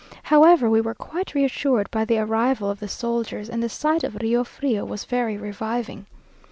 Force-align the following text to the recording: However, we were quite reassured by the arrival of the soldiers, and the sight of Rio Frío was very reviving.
However, 0.23 0.67
we 0.67 0.81
were 0.81 0.95
quite 0.95 1.35
reassured 1.35 1.91
by 1.91 2.05
the 2.05 2.17
arrival 2.17 2.71
of 2.71 2.79
the 2.79 2.87
soldiers, 2.87 3.47
and 3.51 3.61
the 3.61 3.69
sight 3.69 4.03
of 4.03 4.15
Rio 4.15 4.43
Frío 4.43 4.83
was 4.87 5.05
very 5.05 5.37
reviving. 5.37 6.07